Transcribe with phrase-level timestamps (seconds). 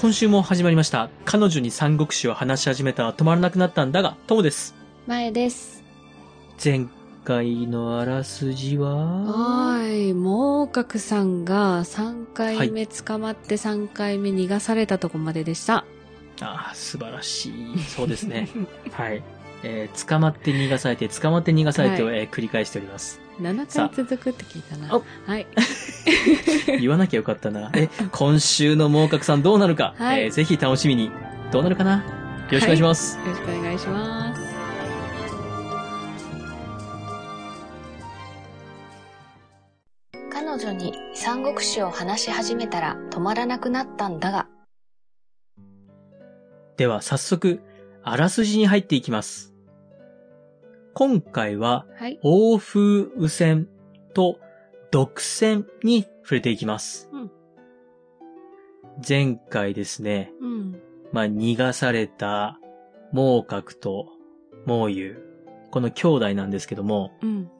[0.00, 1.10] 今週も始まりました。
[1.26, 4.74] 彼女に三国志を話し始めたら止まらなくなったんだが、ともです。
[5.06, 5.84] 前です。
[6.64, 6.86] 前
[7.22, 8.94] 回のあらすじは？
[8.94, 10.14] はーい。
[10.14, 15.84] 猛角さんが3回目捕まって3回目逃がされたとこまででした。
[16.40, 17.78] ああ、素晴らしい。
[17.80, 18.48] そうですね。
[18.92, 19.22] はい。
[19.62, 23.20] えー捕まって逃がされて、捕まって逃がされてを、はいえー繰り返しております。
[23.40, 24.94] 7さあ回続くって聞いたな。
[24.94, 25.46] あはい。
[26.80, 27.70] 言わなきゃよかったな。
[27.74, 31.10] え、今週の猛角さんどうなるか、はいえーぜひ楽しみに。
[31.50, 31.96] どうなるかな？
[31.96, 32.02] よ
[32.52, 33.18] ろしくお願いします。
[33.18, 34.40] よろしくお願いします。
[40.32, 44.48] 彼女に三国志を話し始めたら止まらなくなったんだが、
[46.76, 47.60] では早速、
[48.02, 49.49] あらすじに入っていきます。
[51.00, 52.18] 今回は、はい。
[52.22, 53.68] 欧風雨戦
[54.12, 54.38] と
[54.90, 57.08] 独戦に触れていきます。
[57.10, 57.30] うん
[59.08, 60.82] 前回ですね、うん。
[61.10, 62.60] まあ、逃がされた
[63.12, 64.08] 猛角と
[64.66, 65.16] 猛友、
[65.70, 67.50] この兄弟なんですけども、うん。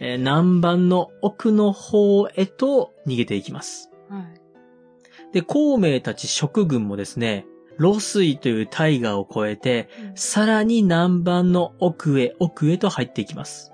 [0.00, 3.92] えー南蛮の奥の方へと逃げていきます。
[4.08, 5.32] はい。
[5.32, 7.46] で、孔明たち蜀軍もですね、
[7.78, 13.72] 露水という大河を越えて、さらに南蛮の奥へ奥へと入っていきます。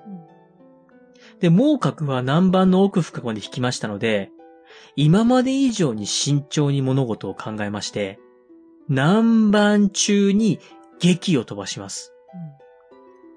[1.41, 4.31] で、猛角は南蛮の奥深くまで引きましたので、
[4.97, 8.19] 今まで以上に慎重に物事を考えまして、
[8.89, 10.59] 南蛮中に
[10.99, 12.13] 撃を飛ばします。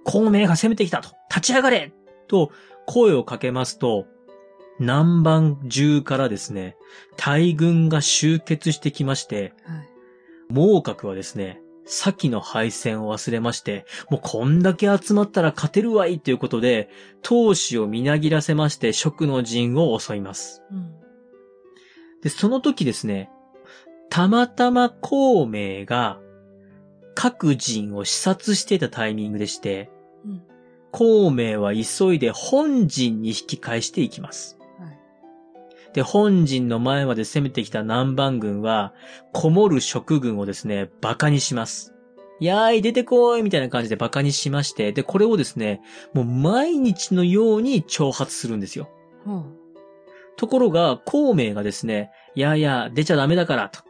[0.04, 1.94] 孔明が攻めてきたと立ち上がれ
[2.28, 2.52] と
[2.88, 4.08] 声をかけますと、
[4.80, 6.76] 南蛮中からですね、
[7.18, 9.91] 大軍が集結してきまして、はい。
[10.52, 16.90] 猛角はですね、先の敗戦を忘れまして、もうこんだけ集まったら勝てるわいということで、
[17.22, 20.64] 闘志をみなぎらせまして、蜀の陣を襲います。
[20.72, 20.94] うん。
[22.22, 23.30] で、その時ですね、
[24.10, 26.20] たまたま孔明が
[27.16, 29.90] 各陣を視察していたタイミングでして、
[30.26, 30.44] うん。
[30.92, 34.61] 孔明は急いで本陣に引き返していきます。
[35.92, 35.96] はい。
[35.96, 38.94] で、本陣の前まで攻めてきた南蛮軍は、
[39.34, 41.94] こもる蜀軍をですね、馬鹿にします。
[42.42, 45.82] やーい、出てこいみたいな感じで馬鹿にしまして、で、これをですね、
[46.14, 48.90] もう毎日のように挑発するんですよ。
[49.26, 49.44] ほ
[50.38, 53.82] ところが、孔明がですね、いやいや、出ちゃダメだから、と。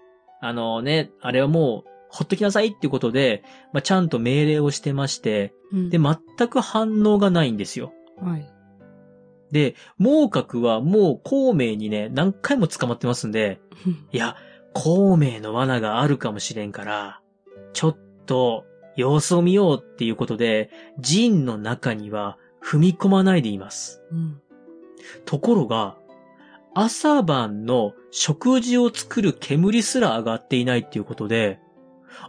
[0.42, 5.78] あのね、あれはもう、ほっときなさいっていうことで、まあ、ちゃんと命令をしてまして、う。
[5.78, 7.94] うんで、全く反応がないんですよ。
[8.18, 8.46] はい。
[9.52, 13.60] で、猛角はもう孔明にね、何回も捕まってますんで、
[14.12, 14.36] いや、
[14.74, 17.22] 孔明の罠があるかもしれんから、
[17.74, 20.70] ちょっと様子を見ようっていうことで、
[21.00, 24.02] 陣の中には踏み込まないでいます。
[24.12, 24.42] うん。
[25.26, 25.98] ところが、
[26.74, 31.60] 朝晩の食事を作る煙すら上がっていないっていうことで、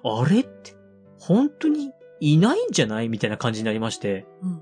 [0.02, 0.74] あれって、
[1.20, 3.08] 本当にいないんじゃない？
[3.08, 4.61] みたいな感じになりまして、うん。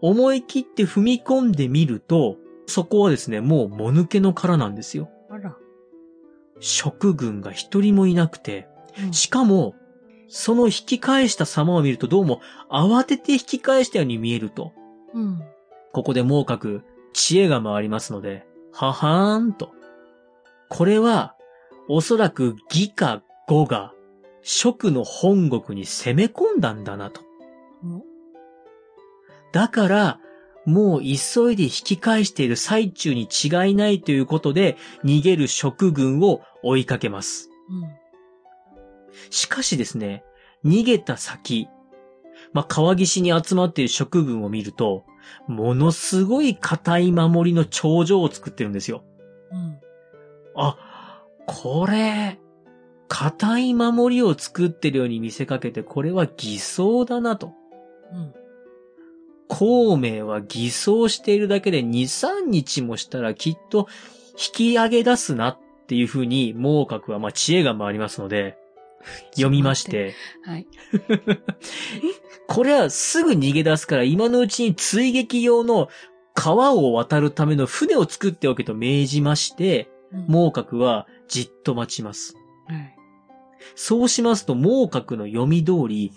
[0.00, 2.36] 思い切って踏み込んでみると、
[2.66, 5.10] そこはですね、もうもぬけの殻なんですよ。
[5.30, 5.56] あら。
[6.60, 8.68] 食軍が一人もいなくて、
[9.00, 9.74] うんしかも、
[10.28, 14.72] その引き返した様を見るとどうも慌てて引き返したように見えると。
[15.14, 15.40] うん。
[15.92, 16.82] ここで猛角、
[17.12, 19.72] 知恵が回りますので、ははーんと。
[20.68, 21.34] これは、
[21.88, 23.94] おそらく義か語が、
[24.42, 27.22] 蜀の本国に攻め込んだんだなと。
[29.50, 30.20] おだから、
[30.64, 37.48] もう急いで引き返している最中に違いないということで、逃げる蜀軍を追いかけます。
[37.70, 37.88] うん。
[39.30, 40.24] しかしですね、
[40.64, 41.68] 逃げた先、
[42.52, 45.04] まあ、川岸に集まっている蜀軍を見ると、
[45.46, 49.04] ものすごい硬い守りの頂上を作ってるんですよ。
[49.50, 49.80] うん。
[50.54, 52.38] あ、これ、
[53.08, 57.52] 硬い守りを作ってるように見せかけて、これは偽装だなと。
[58.12, 58.34] うん。
[59.48, 63.88] 孔明は偽装しているだけで2、3日もしたらきっと
[64.32, 65.58] 引き上げ出すなっ
[65.88, 68.56] ていうふうに、猛角はまあ知恵が回りますので、
[69.32, 69.84] 読みまし。
[69.84, 70.66] て、はい。
[72.46, 75.88] これはすぐ逃げ出すから今のうちに追撃用の
[76.34, 82.36] 川を渡るための船を作っておけと命じまして、うん、猛角はじっと待ちます。
[82.66, 82.96] はい。
[83.74, 86.12] そうしますと、猛角の読み通り、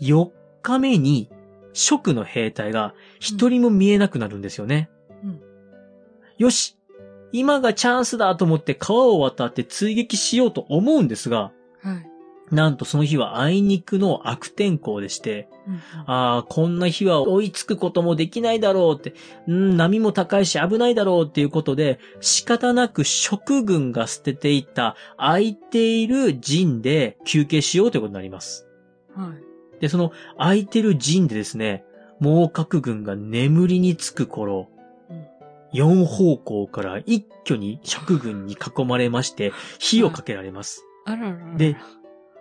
[0.00, 0.30] 4
[0.62, 1.28] 日目に、
[1.74, 4.88] 蜀の兵隊が一人も見えなくなるんですよね。
[5.22, 5.40] うん
[6.38, 6.76] よし
[7.32, 12.54] 今がチャンスだと思って川を渡って追撃しようと思うんですが、はい。
[12.54, 19.14] なんとその日はあいにくの悪天候でして、うんああ、こんな日は追いつくこともできないだろうって、
[19.48, 28.68] うん、波も高いし危ないだろうっていうことで、仕方なく食軍が捨てていた空いている陣で休憩しようということになります。
[29.16, 29.53] はい。
[29.80, 31.84] で、その空いてる陣でですね、
[32.20, 34.68] 猛角軍が眠りにつく頃、
[35.10, 35.24] うん
[35.74, 40.84] 四方向から一挙に食軍に囲まれまして、火をかけられます。
[41.04, 41.56] あららら。
[41.56, 41.76] で、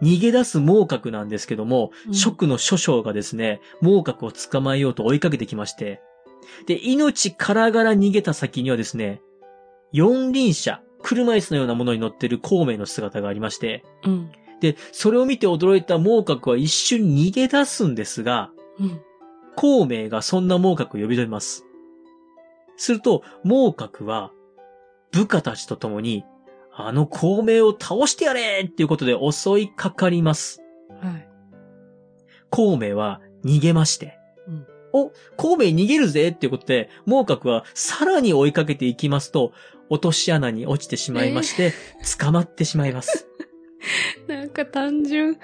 [0.04, 6.00] 逃げ出す猛角なんですけども、うん蜀の諸将がですね、猛角を捕まえようと追いかけてきまして、
[6.68, 9.20] で、命からがら逃げた先にはですね、
[9.92, 14.32] 四輪車、車椅子のようなものに乗っている孔明の姿がありまして、うん。
[14.64, 18.50] で、それを見て驚いた猛角は一瞬逃げ出すんですが、
[18.80, 19.02] うん。
[19.58, 21.66] 孔明がそんな猛角を呼び止めます。
[22.78, 24.32] すると、猛角は、
[25.12, 26.24] 部下たちと共に、
[26.72, 30.64] あの孔明を倒してやれっていうことで襲いかかります。
[31.02, 31.30] はい。
[32.50, 34.18] 孔明は逃げまして、
[34.48, 39.52] うんお、孔明逃げるぜっていうことで、猛角はさらに追いかけていきますと、
[39.90, 41.74] 落とし穴に落ちてしまいまして、
[42.18, 43.28] 捕まってしまいます。
[44.54, 45.38] か単純。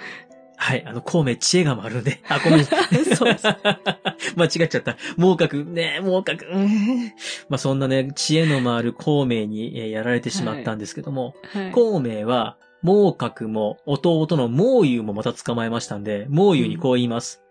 [0.62, 2.66] はい、あの、孔明知恵が回るんで、あ、ごめん。
[2.66, 3.58] そうそう
[4.36, 4.98] 間違っちゃった。
[5.16, 7.00] 猛角、ね猛角、うーん
[7.48, 11.72] まあ、そんなね、知恵の回る孔明にえーやられてしまったんですけども、はい。
[11.72, 17.42] 孔明は、猛角も弟の猛友もまた捕まえましたんで、猛友にこう言います。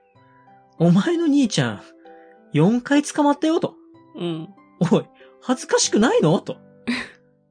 [0.78, 1.80] お前の兄ちゃん、
[2.54, 3.74] 4回捕まったよと。
[4.16, 4.48] うん。
[4.92, 5.04] おい、
[5.40, 6.56] 恥ずかしくないのと。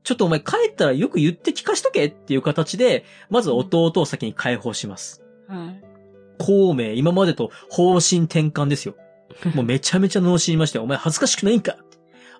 [0.07, 5.21] ちょっとお前帰ったらよく言って聞かしとけっていう形で、まず弟を先に解放します。
[5.49, 5.83] はい。
[6.39, 8.95] 孔明、今までと方針転換ですよ。
[9.53, 10.85] もうめちゃめちゃ罵りましたよ。
[10.85, 11.75] お前恥ずかしくないんか？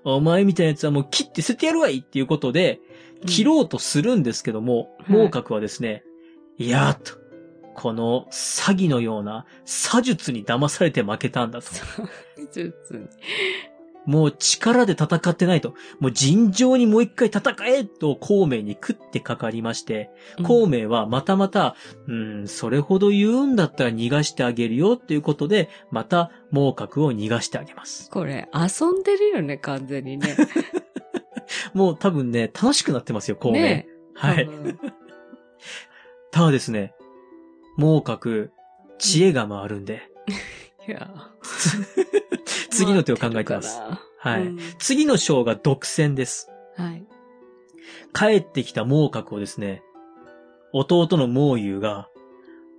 [0.05, 2.79] お前みたいなやつはもう切って捨ててやるわいっていうことで、
[3.25, 6.03] 切ろうとするんですけども、うん猛角はですね、
[6.57, 7.19] いやーと、
[7.75, 11.67] この詐欺のような詐術に騙されて負けたんだと。
[12.53, 13.07] 術に。
[14.07, 15.75] もう力で戦ってないと。
[15.99, 20.09] もう尋常にもう一回戦えと孔明に食ってかかりまして、
[20.43, 21.75] 孔明はまたまた、
[22.07, 28.09] うん、それほど言うんだったら逃がしてあげるよっていうことで、また猛角を逃がしてあげます。
[28.09, 30.35] これ、遊んでるよね、完全にね。
[31.75, 33.61] もう多分ね、楽しくなってますよ、孔明。
[33.61, 34.43] ねはい。
[34.45, 34.79] うん
[36.31, 36.93] ただですね、
[37.77, 38.49] 猛角、
[38.99, 40.03] 知恵が回るんで、
[40.87, 41.09] いや。
[42.69, 43.79] 次の手を考えてます。
[44.19, 44.45] はい。
[44.45, 44.61] かな。
[44.79, 46.49] 次の章が独占です。
[46.51, 47.05] うんはい。
[48.13, 49.81] 帰ってきた猛角をですね、
[50.73, 52.09] 弟の猛友が、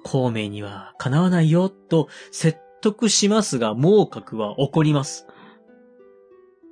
[0.05, 5.26] 孔明にはかなわないよ、と説得しますが、猛角は怒ります。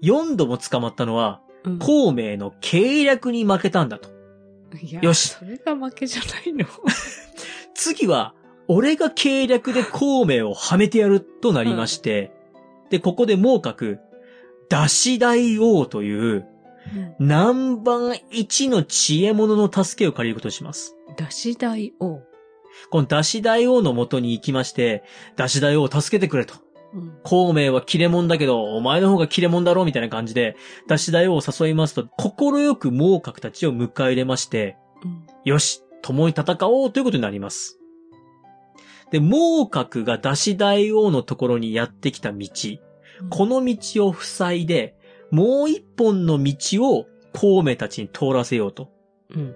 [0.02, 4.08] 4度も捕まったのは、うん孔明の計略に負けたんだと。
[5.02, 6.64] よしそれが負けじゃないの。
[7.74, 8.34] 次は、
[8.68, 12.32] 俺が計略で孔明をはめてやるとなりまして、
[12.90, 13.96] で、ここで猛角、
[14.68, 16.46] 出し大王という、
[17.18, 20.96] 南蛮一の知恵者の助けを借りることにします。
[21.16, 22.20] 出し大王。
[22.90, 25.02] この出し大王の元に行きまして、
[25.36, 26.54] 出し大王を助けてくれと。
[26.94, 27.18] うん。
[27.22, 30.56] 孔明は切れ者だけど、お前の方が切れ者だろみたいな感じで、
[30.88, 35.26] 出し大王を誘いますと、心よく猛角たちを迎え入れまして、うん。
[35.44, 37.78] よし、共に戦おうということになります。
[39.10, 42.48] で、猛角が出し大王のところにやってきた道、
[43.30, 44.94] この道を塞いで、
[45.30, 48.90] もう一本の道を孔明たちに通らせようと。
[49.30, 49.54] うん。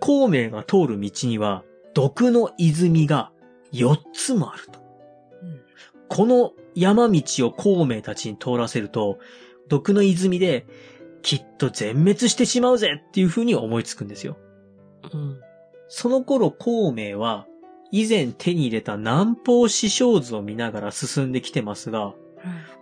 [0.00, 1.64] 孔明が通る道には、
[1.94, 3.32] 毒の泉が
[3.72, 4.80] 4つもあると。
[5.42, 5.60] うん
[6.10, 9.20] この山道を孔明たちに通らせると、
[9.68, 10.66] 毒の泉で、
[11.22, 14.36] きっと全滅してしまうぜっていう風に思いつくんですよ。
[15.12, 15.40] うん。
[15.86, 17.46] その頃孔明は、
[17.92, 22.14] 以前手に入れた南方師匠図を見ながら進んできてますが、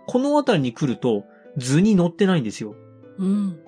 [0.07, 1.25] この辺りに来ると
[1.57, 2.75] 図に載ってないんですよ。
[3.17, 3.59] うん。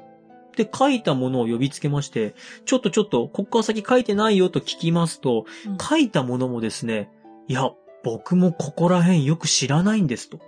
[0.55, 7.09] で、書いたものを呼びつけまして、ちょっとちょっと、ここから先書いてないよと聞きますと、うん書いたものもですね、
[7.47, 7.71] いや、
[8.03, 10.39] 僕もここら辺よく知らないんですと。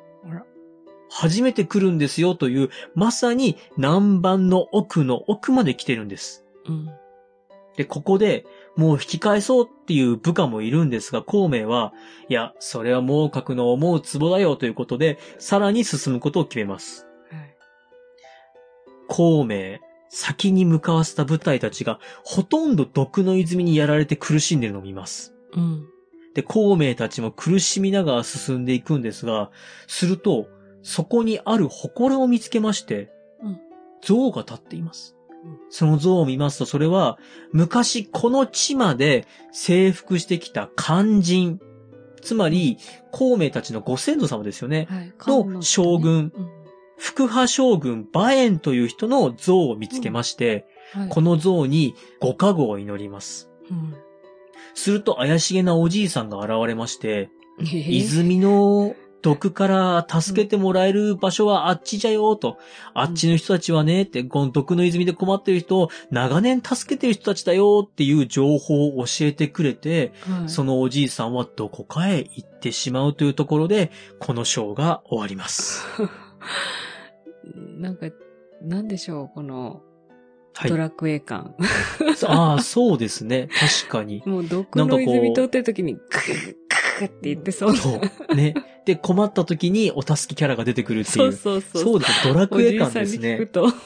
[1.10, 6.44] 初めて来るんですよという、まさに南蛮の奥の奥まで来てるんです。
[6.68, 6.90] うん。
[7.75, 11.94] で、ここで、もう引き返そうっていう部下もいるんですが、孔明は、
[12.30, 17.08] いや、それは猛角の思うツボだよということで、さらに進むことを決めます。
[17.32, 17.56] はい。
[19.08, 25.34] 孔明、先に向かわせた部隊たちが、ほとんど毒の泉にやられて苦しんでいるのを見ます。
[25.53, 25.86] うん。
[26.36, 29.51] で、孔明たちも苦しみながら進んでいくんですが、
[29.88, 30.48] すると、
[30.84, 33.12] そこにある祠を見つけまして、
[33.42, 33.60] うん
[34.06, 35.15] 像が立っています。
[35.70, 37.18] その像を見ますと、それは、
[37.52, 41.60] 昔この地まで征服してきた肝心、
[42.22, 42.78] つまり、
[43.12, 44.88] 孔明たちのご先祖様ですよね。
[44.90, 45.14] はい。
[45.28, 46.64] の将軍うん
[46.98, 53.50] 福派将軍馬燕という人の像を見つけまして、はいこの像にご加護を祈ります。
[53.70, 53.96] うん
[54.76, 62.60] すると怪しげなおじいさんが現れまして、えー泉の毒から助けてもらえる場所はあっちじゃよと。
[62.94, 75.88] あっちの人たちはね、って、この毒の泉で困ってる人を長年助けてる人たちだよっていう情報を教えてくれて、はいそのおじいさんはどこかへ行ってしまうというところで、このショーが終わります。
[77.80, 78.08] なんか、
[78.62, 79.82] なんでしょう、この、
[80.53, 80.77] はいド。
[80.77, 81.56] ラクエ感。
[82.27, 83.50] ああ、そうですね。
[83.84, 84.22] 確かに。
[84.27, 86.56] もう毒の泉通ってる時に、ク ッ
[87.05, 87.75] って言ってそう。
[87.75, 88.36] そう。
[88.36, 88.53] ね。
[88.86, 91.31] で、困った時にお助けキャラが出てくるっていそうう。
[91.33, 91.83] そうそう。
[91.83, 92.27] そうです。
[92.27, 93.36] ドラおクエ感ですね。
[93.36, 93.67] 聞くと。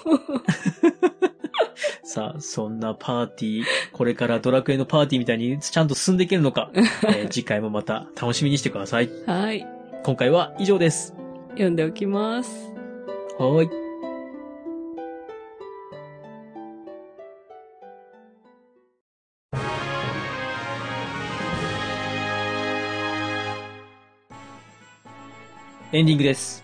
[2.03, 9.09] さあ、そんなパーティー、これからドラクエのパーティーみたいにちゃんと進んでいけるのか、 えー次回もまた楽しみにしてください。
[9.25, 9.67] はい。
[10.03, 11.13] 今回は以上です。
[11.51, 12.71] 読んでおきます。
[13.37, 13.86] はーい。
[25.97, 26.63] エンディングです。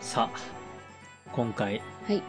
[0.00, 0.38] さあ、
[1.30, 2.20] 今回、はい。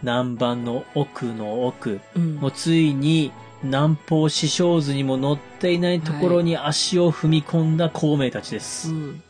[0.00, 3.30] 南蛮の奥の奥、うんもうついに
[3.62, 8.88] 南方師匠図にも載っていないところに足を踏み込んだ孔明たちです。
[8.88, 9.22] うん。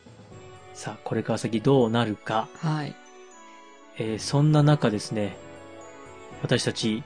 [0.73, 2.47] さあ、これから先どうなるか。
[2.61, 2.95] はい。
[3.99, 5.37] えーそんな中ですね、
[6.43, 7.03] 私たち、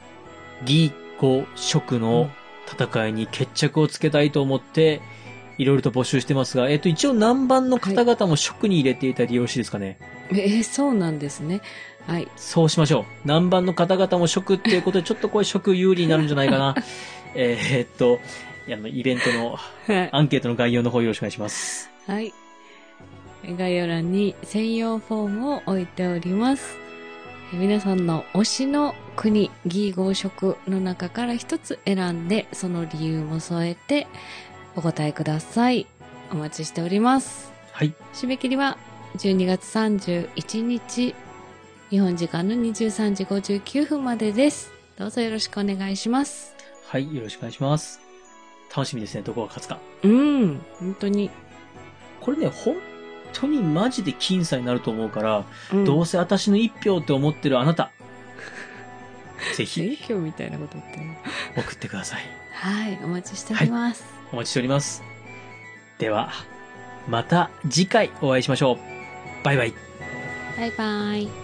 [0.66, 2.28] 義語職の
[2.70, 5.00] 戦いに決着をつけたいと思って、
[5.58, 9.98] いろいろと募集してますが、えっ、と、一応南蛮の方々も職に入れていただいてよろしいですかね？
[10.30, 11.60] えーそうなんですね。
[12.06, 12.28] はい。
[12.36, 13.04] そうしましょう。
[13.24, 16.74] 南蛮の方々も職っていうことで、ちょっとこれ職有利になるんじゃないかな。
[17.34, 18.20] えっと、
[18.68, 19.56] あの、イベントの
[19.86, 20.08] はい。
[20.12, 21.90] アンケートの概要の方よろしくお願いします。
[22.06, 22.32] はい。
[23.44, 26.76] 概要欄に専用フォームを置いております。
[27.52, 34.06] え皆さんの推しの国、義合色の中から一つ選んで、その理由も添えて
[34.76, 35.86] お答えください。
[36.32, 37.52] お待ちしております。
[37.72, 37.94] はい。
[38.14, 38.78] 締め切りは
[39.16, 41.14] 12月31日、
[41.90, 44.72] 日本時間の23時59分までです。
[44.96, 46.54] どうぞよろしくお願いします。
[46.86, 48.00] はい、よろしくお願いします。
[48.74, 49.78] 楽しみですね、どこが勝つか。
[50.02, 51.30] うん、本当に。
[52.20, 52.76] これね、本
[53.34, 57.90] 当にマジで僅差になると思うから、うんどうせ私の一票って思ってるあなた、
[59.56, 61.06] ぜひ選挙みたいなこと言ってる。
[61.56, 62.22] 送ってください。
[62.52, 64.04] はい、お待ちしております。
[64.32, 65.02] お待ちしております。
[65.98, 66.30] では、
[67.08, 69.44] また次回お会いしましょう。
[69.44, 69.74] バイバイ。
[70.56, 71.41] バイバイ。